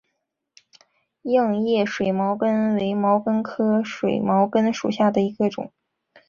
[1.21, 5.71] 硬叶水毛茛为毛茛科水毛茛属下的一个种。